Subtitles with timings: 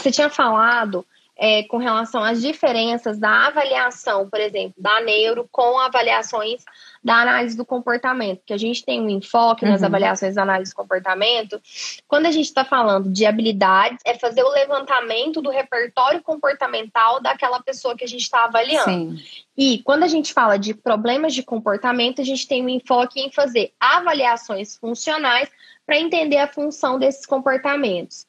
[0.00, 1.04] você tinha falado
[1.42, 6.62] é, com relação às diferenças da avaliação, por exemplo, da neuro com avaliações
[7.02, 9.70] da análise do comportamento, que a gente tem um enfoque uhum.
[9.70, 11.58] nas avaliações da análise do comportamento.
[12.06, 17.62] Quando a gente está falando de habilidades, é fazer o levantamento do repertório comportamental daquela
[17.62, 19.16] pessoa que a gente está avaliando.
[19.16, 19.24] Sim.
[19.56, 23.32] E quando a gente fala de problemas de comportamento, a gente tem um enfoque em
[23.32, 25.48] fazer avaliações funcionais
[25.86, 28.26] para entender a função desses comportamentos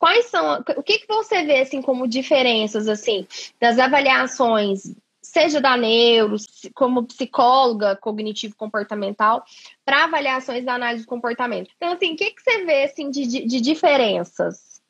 [0.00, 3.28] quais são, o que, que você vê assim como diferenças assim
[3.60, 6.36] das avaliações, seja da neuro,
[6.74, 9.44] como psicóloga cognitivo comportamental,
[9.84, 11.70] para avaliações da análise do comportamento.
[11.76, 14.80] Então assim, o que, que você vê assim de, de, diferenças?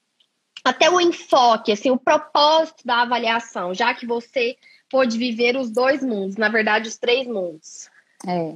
[0.65, 4.57] Até o enfoque, assim, o propósito da avaliação, já que você
[4.91, 7.89] pôde viver os dois mundos, na verdade, os três mundos.
[8.29, 8.55] É.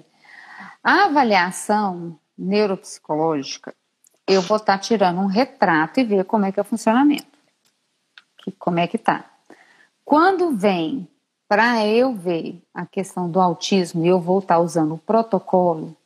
[0.82, 3.74] A avaliação neuropsicológica,
[4.26, 7.26] eu vou estar tá tirando um retrato e ver como é que é o funcionamento.
[8.38, 9.24] Que, como é que tá.
[10.04, 11.08] Quando vem
[11.48, 15.96] para eu ver a questão do autismo e eu vou estar tá usando o protocolo,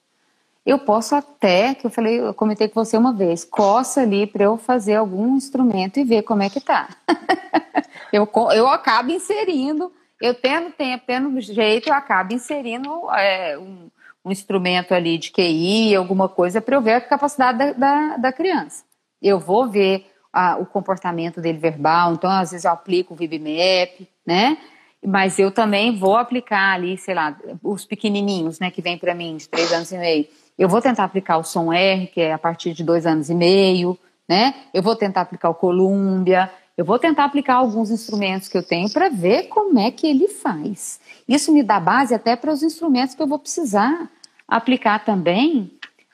[0.69, 4.45] eu posso até, que eu falei, eu comentei com você uma vez, coça ali para
[4.45, 6.89] eu fazer algum instrumento e ver como é que tá.
[8.13, 13.89] eu, eu acabo inserindo, eu tendo tempo, tendo jeito, eu acabo inserindo é, um,
[14.29, 18.33] um instrumento ali de QI, alguma coisa, para eu ver a capacidade da, da, da
[18.33, 18.85] criança.
[19.21, 24.07] Eu vou ver a, o comportamento dele verbal, então às vezes eu aplico o VibMap,
[24.27, 24.59] né?
[25.05, 29.37] Mas eu também vou aplicar ali, sei lá, os pequenininhos, né, que vem para mim
[29.37, 30.27] de três anos e meio.
[30.59, 33.35] Eu vou tentar aplicar o som R, que é a partir de dois anos e
[33.35, 33.97] meio,
[34.29, 34.55] né?
[34.75, 38.91] Eu vou tentar aplicar o Columbia, eu vou tentar aplicar alguns instrumentos que eu tenho
[38.93, 41.01] para ver como é que ele faz.
[41.29, 44.11] Isso me dá base até para os instrumentos que eu vou precisar
[44.49, 45.71] aplicar também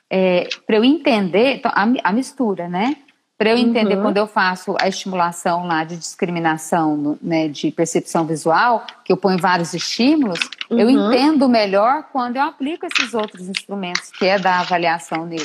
[0.09, 2.97] é, para eu entender então, a, a, mistura, né?
[3.37, 4.01] Para eu entender uhum.
[4.01, 9.37] quando eu faço a estimulação lá de discriminação, né, de percepção visual, que eu ponho
[9.37, 10.39] vários estímulos,
[10.69, 10.79] uhum.
[10.79, 15.43] eu entendo melhor quando eu aplico esses outros instrumentos, que é da avaliação nele.